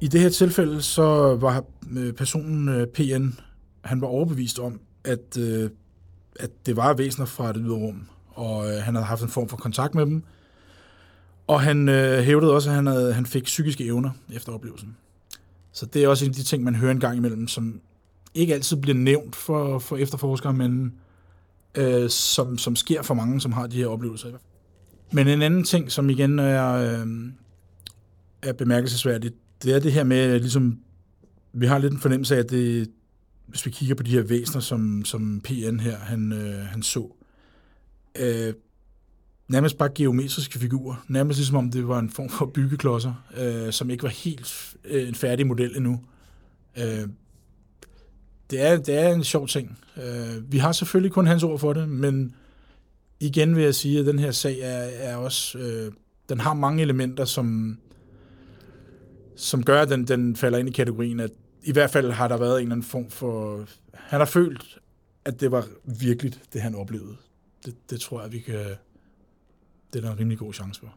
[0.00, 1.64] I det her tilfælde, så var
[1.96, 3.38] øh, personen øh, PN,
[3.84, 5.70] han var overbevist om, at, øh,
[6.40, 9.48] at det var væsener fra det ydre rum, og øh, han havde haft en form
[9.48, 10.22] for kontakt med dem.
[11.46, 14.96] Og han øh, hævdede også, at han, havde, han fik psykiske evner efter oplevelsen.
[15.72, 17.80] Så det er også en af de ting, man hører en gang imellem, som
[18.34, 20.94] ikke altid bliver nævnt for, for efterforskere, men
[21.74, 24.28] øh, som, som sker for mange, som har de her oplevelser.
[25.12, 27.06] Men en anden ting, som igen er, øh,
[28.42, 30.78] er bemærkelsesværdigt, det er det her med, ligesom,
[31.52, 32.90] vi har lidt en fornemmelse af, at det,
[33.46, 37.12] hvis vi kigger på de her væsener, som, som PN her, han, øh, han så,
[38.18, 38.54] øh,
[39.48, 41.04] nærmest bare geometriske figurer.
[41.08, 45.08] Nærmest ligesom om det var en form for byggeklodser, øh, som ikke var helt øh,
[45.08, 46.00] en færdig model endnu.
[46.78, 47.08] Øh,
[48.50, 49.78] det, er, det er en sjov ting.
[49.96, 52.34] Øh, vi har selvfølgelig kun hans ord for det, men
[53.20, 55.58] igen vil jeg sige, at den her sag er, er også...
[55.58, 55.92] Øh,
[56.28, 57.78] den har mange elementer, som,
[59.36, 61.30] som gør, at den, den falder ind i kategorien, at
[61.62, 63.64] i hvert fald har der været en eller anden form for...
[63.92, 64.78] Han har følt,
[65.24, 67.16] at det var virkeligt, det han oplevede.
[67.64, 68.76] Det, det tror jeg, vi kan...
[69.92, 70.94] Det er der en rimelig god chance for.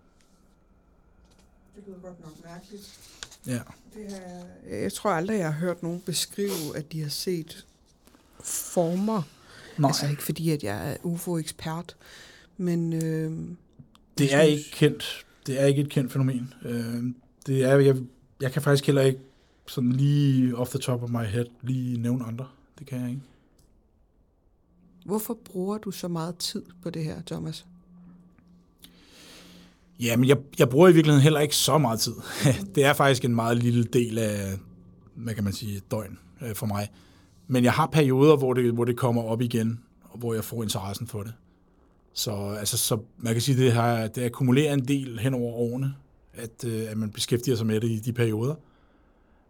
[1.76, 3.00] Det lyder godt nok mærkeligt.
[3.48, 3.60] Ja.
[3.94, 4.22] Det
[4.68, 7.66] er, jeg tror aldrig, jeg har hørt nogen beskrive, at de har set
[8.44, 9.22] former.
[9.80, 11.96] Nej, Altså ikke fordi, at jeg er UFO-ekspert,
[12.58, 12.94] men...
[12.94, 13.32] Øh,
[14.18, 15.26] det er ikke kendt.
[15.48, 16.54] Det er ikke et kendt fænomen.
[16.66, 17.04] Øh,
[17.48, 17.96] det er, jeg,
[18.42, 19.20] jeg kan faktisk heller ikke
[19.68, 22.48] sådan lige off the top of my head lige nævne andre.
[22.80, 23.22] Det kan jeg ikke.
[25.06, 27.66] Hvorfor bruger du så meget tid på det her, Thomas?
[30.00, 32.14] Ja, men jeg, jeg bruger i virkeligheden heller ikke så meget tid.
[32.76, 34.58] det er faktisk en meget lille del af,
[35.16, 36.90] hvad kan man sige, døgn øh, for mig.
[37.52, 40.64] Men jeg har perioder, hvor det, hvor det kommer op igen, og hvor jeg får
[40.64, 41.34] interessen for det.
[42.14, 45.94] Så, altså, så man kan sige, det har det akkumulerer en del hen over årene,
[46.34, 48.56] at, øh, at man beskæftiger sig med det i de perioder.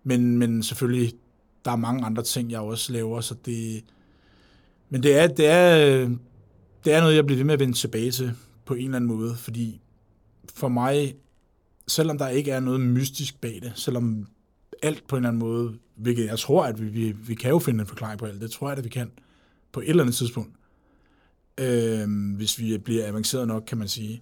[0.04, 1.14] Men, men selvfølgelig,
[1.66, 3.84] der er mange andre ting, jeg også laver, så det...
[4.90, 6.10] Men det er, det er,
[6.86, 8.32] det er noget, jeg bliver ved med at vende tilbage til
[8.66, 9.82] på en eller anden måde, fordi
[10.54, 11.16] for mig,
[11.88, 14.28] selvom der ikke er noget mystisk bag det, selvom
[14.84, 17.60] alt på en eller anden måde, hvilket jeg tror, at vi, vi, vi kan jo
[17.60, 19.12] finde en forklaring på alt, det tror jeg, at vi kan
[19.72, 20.52] på et eller andet tidspunkt,
[21.58, 24.22] øh, hvis vi bliver avanceret nok, kan man sige.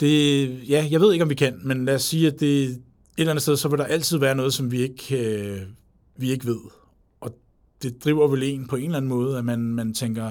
[0.00, 2.80] Det, ja, jeg ved ikke, om vi kan, men lad os sige, at det et
[3.18, 5.62] eller andet sted, så vil der altid være noget, som vi ikke, øh,
[6.16, 6.58] vi ikke ved.
[7.20, 7.36] Og
[7.82, 10.30] det driver vel en på en eller anden måde, at man, man tænker,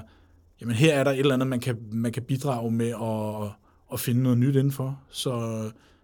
[0.61, 3.51] jamen her er der et eller andet, man kan, man kan bidrage med at,
[3.93, 5.01] at finde noget nyt indenfor.
[5.09, 5.63] Så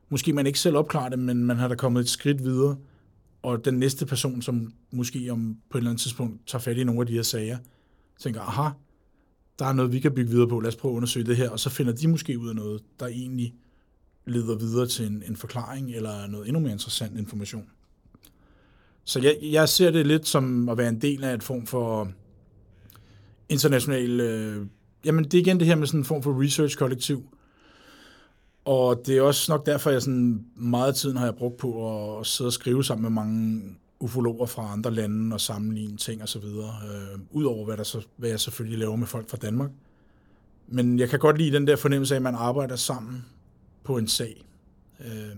[0.10, 2.78] måske man ikke selv opklarer det, men man har da kommet et skridt videre.
[3.42, 6.84] Og den næste person, som måske om på et eller andet tidspunkt tager fat i
[6.84, 7.58] nogle af de her sager,
[8.20, 8.70] tænker, aha,
[9.60, 11.50] der er noget, vi kan bygge videre på, lad os prøve at undersøge det her,
[11.50, 13.54] og så finder de måske ud af noget, der egentlig
[14.26, 17.70] leder videre til en, en forklaring, eller noget endnu mere interessant information.
[19.04, 22.12] Så jeg, jeg ser det lidt som at være en del af et form for
[23.50, 24.20] international...
[24.20, 24.66] Øh,
[25.06, 27.30] jamen, det er igen det her med sådan en form for research-kollektiv.
[28.68, 32.26] Og det er også nok derfor, jeg sådan meget tiden har jeg brugt på at,
[32.26, 33.64] sidde og skrive sammen med mange
[34.00, 36.74] ufologer fra andre lande og sammenligne ting og så videre.
[36.86, 39.70] Øh, Udover hvad, der så, hvad jeg selvfølgelig laver med folk fra Danmark.
[40.68, 43.26] Men jeg kan godt lide den der fornemmelse af, at man arbejder sammen
[43.84, 44.46] på en sag.
[45.00, 45.38] Øh,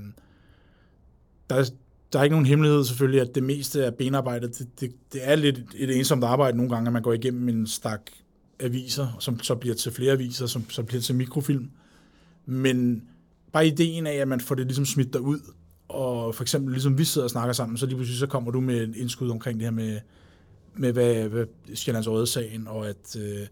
[1.50, 1.70] der, er,
[2.14, 5.36] der er ikke nogen hemmelighed selvfølgelig, at det meste af benarbejdet, det, det, det er
[5.36, 8.02] lidt et ensomt arbejde nogle gange, at man går igennem en stak
[8.60, 11.70] aviser, som så bliver til flere aviser, som så bliver til mikrofilm.
[12.46, 13.04] Men
[13.52, 15.40] bare ideen af, at man får det ligesom smidt derud,
[15.88, 18.62] og for eksempel ligesom vi sidder og snakker sammen, så lige pludselig så kommer du
[18.62, 20.00] med et indskud omkring det her med,
[20.74, 21.46] med hvad, hvad
[21.76, 23.48] Sjællands Røde-sagen, og at øh,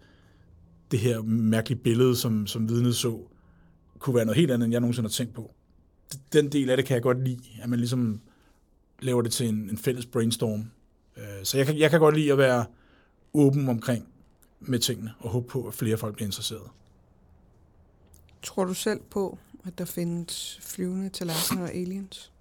[0.91, 3.20] det her mærkelige billede, som, som vidnet så,
[4.00, 5.52] kunne være noget helt andet, end jeg nogensinde har tænkt på.
[6.34, 8.22] Den del af det kan jeg godt lide, at man ligesom
[9.00, 10.72] laver det til en, en fælles brainstorm.
[11.18, 12.66] Øh, så jeg kan, jeg kan godt lide at være
[13.34, 14.08] åben omkring
[14.60, 16.70] med tingene, og håbe på, at flere folk bliver interesseret.
[18.43, 19.38] Tror du selv på,
[19.68, 22.32] at der findes flyvende tallerkener og aliens?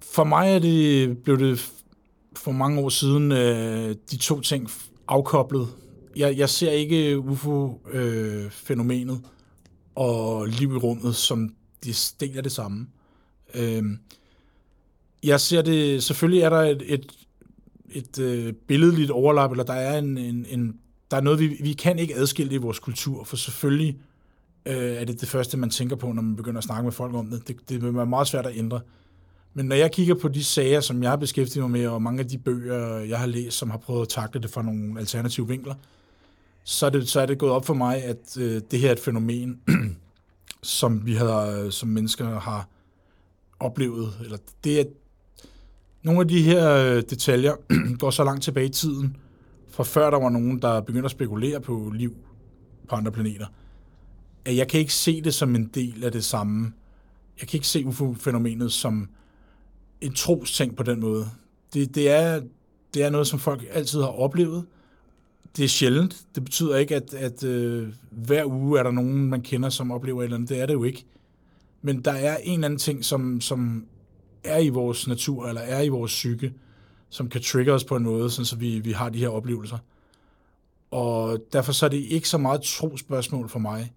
[0.00, 1.72] For mig er det, blev det
[2.36, 4.70] for mange år siden øh, de to ting
[5.08, 5.68] afkoblet.
[6.16, 9.30] Jeg, jeg ser ikke UFO-fænomenet øh,
[9.94, 12.86] og liv i rummet som de deler det samme.
[13.54, 13.84] Øh,
[15.22, 17.12] jeg ser det, selvfølgelig er der et, et,
[17.90, 20.80] et øh, billedligt overlap, eller der er en, en, en
[21.10, 23.98] der er noget, vi, vi kan ikke adskille i vores kultur, for selvfølgelig
[24.66, 27.14] øh, er det det første, man tænker på, når man begynder at snakke med folk
[27.14, 27.48] om det.
[27.48, 28.80] Det, det vil være meget svært at ændre.
[29.54, 32.20] Men når jeg kigger på de sager, som jeg har beskæftiget mig med, og mange
[32.20, 35.48] af de bøger, jeg har læst, som har prøvet at takle det fra nogle alternative
[35.48, 35.74] vinkler,
[36.64, 38.92] så er det, så er det gået op for mig, at øh, det her er
[38.92, 39.60] et fænomen,
[40.62, 42.68] som vi har, øh, som mennesker har
[43.60, 44.12] oplevet.
[44.24, 44.84] Eller det er,
[46.02, 47.54] nogle af de her øh, detaljer
[48.00, 49.16] går så langt tilbage i tiden,
[49.70, 52.16] fra før der var nogen, der begyndte at spekulere på liv
[52.88, 53.46] på andre planeter,
[54.44, 56.72] at jeg kan ikke se det som en del af det samme.
[57.40, 59.08] Jeg kan ikke se UFO-fænomenet som
[60.00, 61.30] en trosting på den måde.
[61.74, 62.42] Det, det, er,
[62.94, 64.66] det er noget, som folk altid har oplevet.
[65.56, 66.26] Det er sjældent.
[66.34, 70.20] Det betyder ikke, at, at øh, hver uge er der nogen, man kender, som oplever
[70.20, 70.48] et eller andet.
[70.48, 71.04] Det er det jo ikke.
[71.82, 73.86] Men der er en eller anden ting, som, som
[74.44, 76.52] er i vores natur, eller er i vores psyke,
[77.08, 79.78] som kan trigge os på en måde, sådan så vi, vi har de her oplevelser.
[80.90, 83.92] Og derfor så er det ikke så meget trospørgsmål for mig.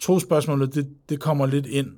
[0.00, 1.92] Trospørgsmålet, det, det kommer lidt ind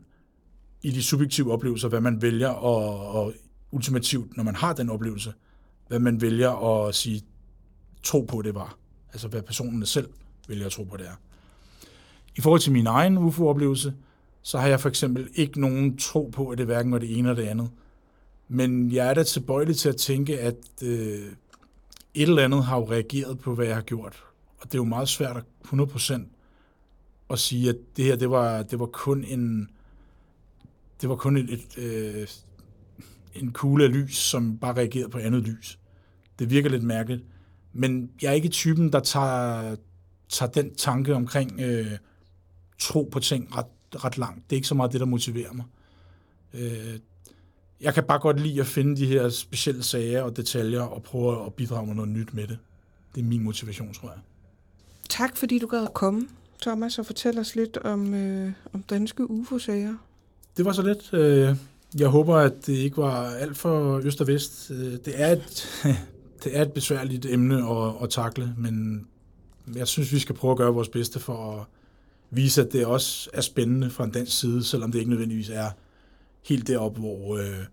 [0.83, 3.35] i de subjektive oplevelser, hvad man vælger, og, og
[3.71, 5.33] ultimativt, når man har den oplevelse,
[5.89, 6.51] hvad man vælger
[6.87, 7.23] at sige,
[8.03, 8.77] tro på det var.
[9.13, 10.09] Altså hvad personen selv
[10.49, 11.21] vælger at tro på det er.
[12.37, 13.95] I forhold til min egen UFO-oplevelse,
[14.43, 17.29] så har jeg for eksempel ikke nogen tro på, at det hverken var det ene
[17.29, 17.71] eller det andet.
[18.49, 20.89] Men jeg er da tilbøjelig til at tænke, at øh,
[22.15, 24.25] et eller andet har jo reageret på, hvad jeg har gjort.
[24.59, 26.23] Og det er jo meget svært at 100%
[27.33, 29.71] at sige, at det her, det var, det var kun en,
[31.01, 32.29] det var kun et, et øh,
[33.35, 35.79] en kugle af lys, som bare reagerede på andet lys.
[36.39, 37.25] Det virker lidt mærkeligt.
[37.73, 39.77] Men jeg er ikke typen, der tager,
[40.29, 41.99] tager den tanke omkring øh,
[42.79, 43.67] tro på ting ret,
[44.05, 44.51] ret langt.
[44.51, 45.65] Det er ikke så meget det, der motiverer mig.
[46.55, 46.99] Øh,
[47.81, 51.47] jeg kan bare godt lide at finde de her specielle sager og detaljer og prøve
[51.47, 52.59] at bidrage med noget nyt med det.
[53.15, 54.19] Det er min motivation, tror jeg.
[55.09, 56.29] Tak, fordi du gad at komme,
[56.63, 59.95] Thomas, og fortælle os lidt om, øh, om danske UFO-sager.
[60.57, 61.15] Det var så lidt.
[61.15, 61.57] Øh,
[61.99, 64.71] jeg håber, at det ikke var alt for øst og vest.
[64.71, 65.69] Øh, det er et,
[66.45, 69.07] det er et besværligt emne at, at takle, men
[69.77, 71.65] jeg synes, vi skal prøve at gøre vores bedste for at
[72.31, 75.71] vise, at det også er spændende fra en dansk side, selvom det ikke nødvendigvis er
[76.43, 77.65] helt deroppe, hvor, øh,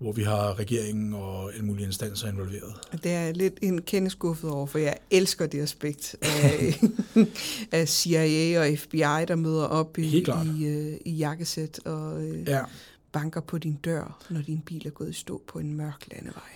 [0.00, 2.74] hvor vi har regeringen og alle mulige instanser involveret.
[3.02, 6.80] Det er lidt en kendeskuffet over, for jeg elsker det aspekt af,
[7.78, 10.24] af CIA og FBI, der møder op i,
[10.58, 12.60] i, øh, i jakkesæt og øh, ja.
[13.12, 16.50] banker på din dør, når din bil er gået i stå på en mørk landevej.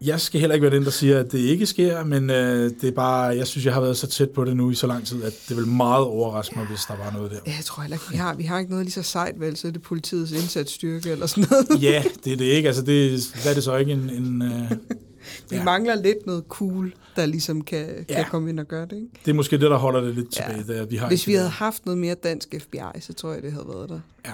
[0.00, 2.88] Jeg skal heller ikke være den, der siger, at det ikke sker, men øh, det
[2.88, 5.06] er bare, jeg synes, jeg har været så tæt på det nu i så lang
[5.06, 7.38] tid, at det vil meget overraske mig, hvis der var noget der.
[7.46, 9.56] Ja, jeg tror heller ikke, vi har, vi har ikke noget lige så sejt, vel,
[9.56, 11.82] så er det politiets indsatsstyrke eller sådan noget.
[11.82, 12.66] ja, det er det ikke.
[12.68, 14.10] Altså, det, hvad er det så ikke en...
[14.10, 14.70] en øh,
[15.50, 15.64] vi ja.
[15.64, 18.14] mangler lidt noget cool, der ligesom kan, ja.
[18.14, 19.08] kan komme ind og gøre det, ikke?
[19.24, 20.64] Det er måske det, der holder det lidt tilbage.
[20.68, 20.74] Ja.
[20.74, 23.52] Der, vi har Hvis vi havde haft noget mere dansk FBI, så tror jeg, det
[23.52, 24.00] havde været der.
[24.26, 24.32] Ja,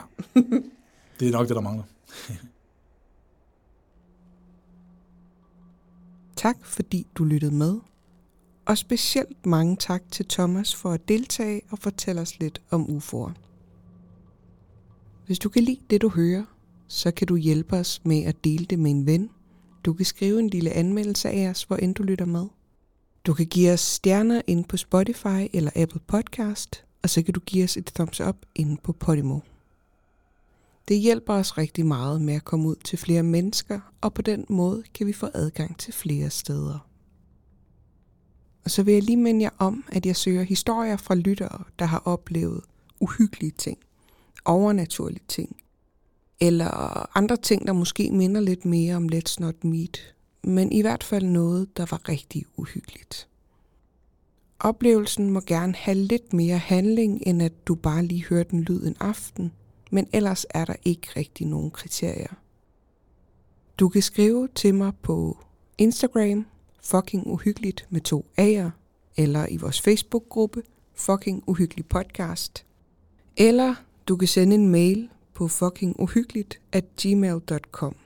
[1.20, 1.84] det er nok det, der mangler.
[6.40, 7.78] Tak fordi du lyttede med.
[8.66, 13.32] Og specielt mange tak til Thomas for at deltage og fortælle os lidt om UFO'er.
[15.26, 16.44] Hvis du kan lide det, du hører,
[16.88, 19.30] så kan du hjælpe os med at dele det med en ven.
[19.84, 22.46] Du kan skrive en lille anmeldelse af os, hvor end du lytter med.
[23.26, 27.40] Du kan give os stjerner inde på Spotify eller Apple Podcast, og så kan du
[27.40, 29.40] give os et thumbs up inde på Podimo.
[30.88, 34.44] Det hjælper os rigtig meget med at komme ud til flere mennesker, og på den
[34.48, 36.86] måde kan vi få adgang til flere steder.
[38.64, 41.84] Og så vil jeg lige minde jer om, at jeg søger historier fra lyttere, der
[41.84, 42.60] har oplevet
[43.00, 43.78] uhyggelige ting,
[44.44, 45.56] overnaturlige ting,
[46.40, 50.14] eller andre ting, der måske minder lidt mere om Let's Not Meet,
[50.44, 53.28] men i hvert fald noget, der var rigtig uhyggeligt.
[54.60, 58.86] Oplevelsen må gerne have lidt mere handling, end at du bare lige hørte en lyd
[58.86, 59.52] en aften,
[59.90, 62.34] men ellers er der ikke rigtig nogen kriterier.
[63.78, 65.38] Du kan skrive til mig på
[65.78, 66.46] Instagram,
[66.82, 68.70] fucking uhyggeligt med to A'er,
[69.16, 70.62] eller i vores Facebook-gruppe,
[70.94, 72.66] fucking uhyggelig podcast.
[73.36, 73.74] Eller
[74.08, 77.96] du kan sende en mail på fuckinguhyggeligt at gmail.com.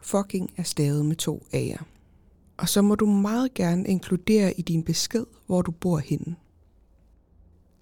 [0.00, 1.84] Fucking er stavet med to A'er.
[2.56, 6.36] Og så må du meget gerne inkludere i din besked, hvor du bor henne.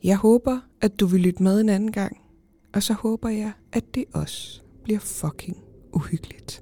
[0.05, 2.22] Jeg håber, at du vil lytte med en anden gang,
[2.75, 5.57] og så håber jeg, at det også bliver fucking
[5.93, 6.62] uhyggeligt.